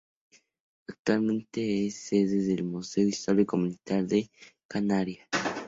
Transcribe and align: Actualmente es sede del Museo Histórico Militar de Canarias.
Actualmente 0.87 1.85
es 1.85 1.93
sede 2.07 2.41
del 2.43 2.63
Museo 2.63 3.07
Histórico 3.07 3.55
Militar 3.55 4.03
de 4.07 4.31
Canarias. 4.67 5.29